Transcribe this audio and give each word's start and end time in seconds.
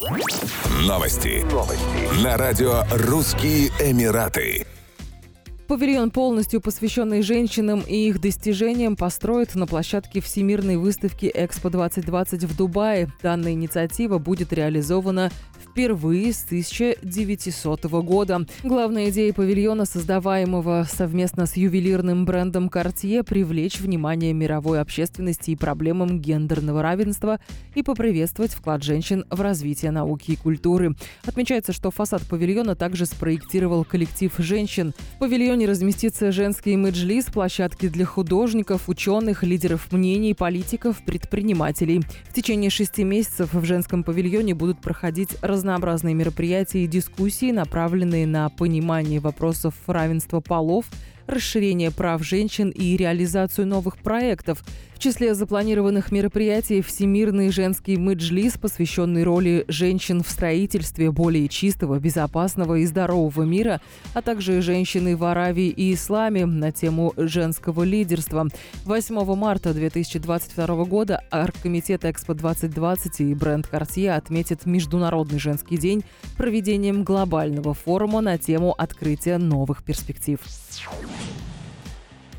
Новости. 0.00 1.44
Новости. 1.52 2.24
На 2.24 2.38
радио 2.38 2.84
«Русские 2.90 3.68
Эмираты». 3.80 4.66
Павильон, 5.68 6.10
полностью 6.10 6.62
посвященный 6.62 7.20
женщинам 7.20 7.80
и 7.86 8.08
их 8.08 8.18
достижениям, 8.18 8.96
построят 8.96 9.54
на 9.54 9.66
площадке 9.66 10.22
Всемирной 10.22 10.78
выставки 10.78 11.30
«Экспо-2020» 11.32 12.46
в 12.46 12.56
Дубае. 12.56 13.12
Данная 13.22 13.52
инициатива 13.52 14.16
будет 14.16 14.54
реализована 14.54 15.30
впервые 15.70 16.32
с 16.32 16.44
1900 16.44 17.84
года. 17.84 18.44
Главная 18.64 19.10
идея 19.10 19.32
павильона, 19.32 19.84
создаваемого 19.84 20.86
совместно 20.90 21.46
с 21.46 21.56
ювелирным 21.56 22.24
брендом 22.24 22.66
Cartier, 22.66 23.22
привлечь 23.22 23.78
внимание 23.78 24.32
мировой 24.32 24.80
общественности 24.80 25.52
и 25.52 25.56
проблемам 25.56 26.18
гендерного 26.20 26.82
равенства 26.82 27.38
и 27.74 27.84
поприветствовать 27.84 28.52
вклад 28.52 28.82
женщин 28.82 29.24
в 29.30 29.40
развитие 29.40 29.92
науки 29.92 30.32
и 30.32 30.36
культуры. 30.36 30.96
Отмечается, 31.24 31.72
что 31.72 31.92
фасад 31.92 32.22
павильона 32.22 32.74
также 32.74 33.06
спроектировал 33.06 33.84
коллектив 33.84 34.32
женщин. 34.38 34.92
В 35.16 35.18
павильоне 35.20 35.66
разместится 35.66 36.32
женский 36.32 36.72
имидж-лист, 36.72 37.32
площадки 37.32 37.88
для 37.88 38.06
художников, 38.06 38.88
ученых, 38.88 39.44
лидеров 39.44 39.92
мнений, 39.92 40.34
политиков, 40.34 41.00
предпринимателей. 41.04 42.02
В 42.28 42.34
течение 42.34 42.70
шести 42.70 43.04
месяцев 43.04 43.52
в 43.52 43.64
женском 43.64 44.02
павильоне 44.02 44.54
будут 44.54 44.80
проходить 44.80 45.36
раз 45.42 45.59
разнообразные 45.60 46.14
мероприятия 46.14 46.84
и 46.84 46.86
дискуссии, 46.86 47.50
направленные 47.50 48.26
на 48.26 48.48
понимание 48.48 49.20
вопросов 49.20 49.74
равенства 49.86 50.40
полов, 50.40 50.86
расширение 51.30 51.90
прав 51.90 52.22
женщин 52.24 52.70
и 52.70 52.96
реализацию 52.96 53.66
новых 53.66 53.96
проектов– 53.98 54.64
в 55.00 55.02
числе 55.02 55.34
запланированных 55.34 56.12
мероприятий 56.12 56.82
Всемирный 56.82 57.50
женский 57.50 57.96
мэджлис, 57.96 58.58
посвященный 58.58 59.24
роли 59.24 59.64
женщин 59.66 60.22
в 60.22 60.28
строительстве 60.28 61.10
более 61.10 61.48
чистого, 61.48 61.98
безопасного 61.98 62.74
и 62.74 62.84
здорового 62.84 63.44
мира, 63.44 63.80
а 64.12 64.20
также 64.20 64.60
женщины 64.60 65.16
в 65.16 65.24
Аравии 65.24 65.68
и 65.68 65.94
Исламе 65.94 66.44
на 66.44 66.70
тему 66.70 67.14
женского 67.16 67.82
лидерства. 67.82 68.46
8 68.84 69.34
марта 69.36 69.72
2022 69.72 70.84
года 70.84 71.24
Аркомитет 71.30 72.04
Экспо 72.04 72.34
2020 72.34 73.20
и 73.20 73.32
бренд 73.32 73.70
Cartier 73.72 74.10
отметит 74.10 74.66
Международный 74.66 75.38
женский 75.38 75.78
день 75.78 76.04
проведением 76.36 77.04
глобального 77.04 77.72
форума 77.72 78.20
на 78.20 78.36
тему 78.36 78.74
открытия 78.76 79.38
новых 79.38 79.82
перспектив. 79.82 80.38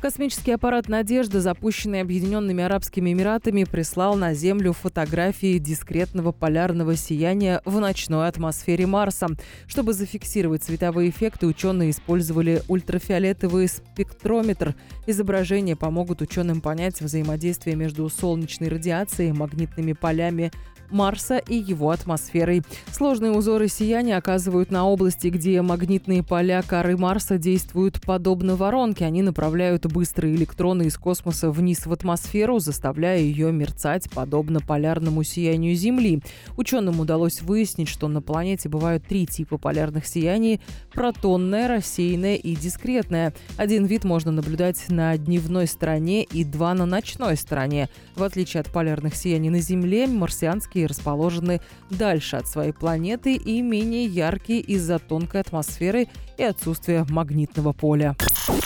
Космический 0.00 0.52
аппарат 0.52 0.88
«Надежда», 0.88 1.40
запущенный 1.40 2.02
Объединенными 2.02 2.62
Арабскими 2.62 3.12
Эмиратами, 3.12 3.64
прислал 3.64 4.14
на 4.14 4.32
Землю 4.32 4.72
фотографии 4.72 5.58
дискретного 5.58 6.30
полярного 6.30 6.94
сияния 6.94 7.60
в 7.64 7.80
ночной 7.80 8.28
атмосфере 8.28 8.86
Марса. 8.86 9.26
Чтобы 9.66 9.94
зафиксировать 9.94 10.62
световые 10.62 11.10
эффекты, 11.10 11.48
ученые 11.48 11.90
использовали 11.90 12.62
ультрафиолетовый 12.68 13.66
спектрометр. 13.66 14.76
Изображения 15.08 15.74
помогут 15.74 16.22
ученым 16.22 16.60
понять 16.60 17.00
взаимодействие 17.00 17.74
между 17.74 18.08
солнечной 18.08 18.68
радиацией, 18.68 19.32
магнитными 19.32 19.94
полями 19.94 20.52
Марса 20.90 21.38
и 21.38 21.54
его 21.54 21.90
атмосферой. 21.90 22.62
Сложные 22.92 23.32
узоры 23.32 23.68
сияния 23.68 24.16
оказывают 24.16 24.70
на 24.70 24.86
области, 24.86 25.28
где 25.28 25.60
магнитные 25.62 26.22
поля 26.22 26.62
коры 26.62 26.96
Марса 26.96 27.38
действуют 27.38 28.00
подобно 28.00 28.56
воронке. 28.56 29.04
Они 29.04 29.22
направляют 29.22 29.86
быстрые 29.86 30.34
электроны 30.34 30.84
из 30.84 30.96
космоса 30.96 31.50
вниз 31.50 31.86
в 31.86 31.92
атмосферу, 31.92 32.58
заставляя 32.58 33.18
ее 33.18 33.52
мерцать 33.52 34.10
подобно 34.10 34.60
полярному 34.60 35.22
сиянию 35.22 35.74
Земли. 35.74 36.20
Ученым 36.56 37.00
удалось 37.00 37.42
выяснить, 37.42 37.88
что 37.88 38.08
на 38.08 38.22
планете 38.22 38.68
бывают 38.68 39.04
три 39.06 39.26
типа 39.26 39.58
полярных 39.58 40.06
сияний– 40.06 40.60
протонное, 40.92 41.68
рассеянное 41.68 42.36
и 42.36 42.54
дискретное. 42.54 43.34
Один 43.56 43.86
вид 43.86 44.04
можно 44.04 44.32
наблюдать 44.32 44.88
на 44.88 45.16
дневной 45.16 45.66
стороне 45.66 46.24
и 46.24 46.44
два 46.44 46.74
на 46.74 46.86
ночной 46.86 47.36
стороне. 47.36 47.88
В 48.16 48.22
отличие 48.22 48.60
от 48.60 48.70
полярных 48.70 49.14
сияний 49.14 49.50
на 49.50 49.60
Земле, 49.60 50.06
марсианские 50.06 50.77
галактики 50.78 50.86
расположены 50.86 51.60
дальше 51.90 52.36
от 52.36 52.46
своей 52.46 52.72
планеты 52.72 53.34
и 53.34 53.60
менее 53.62 54.06
яркие 54.06 54.60
из-за 54.60 54.98
тонкой 54.98 55.40
атмосферы 55.40 56.08
и 56.36 56.42
отсутствия 56.42 57.06
магнитного 57.08 57.72
поля. 57.72 58.16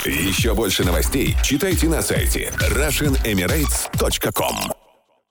Еще 0.04 0.54
больше 0.54 0.84
новостей 0.84 1.36
читайте 1.42 1.88
на 1.88 2.02
сайте 2.02 2.52
RussianEmirates.com 2.70 4.71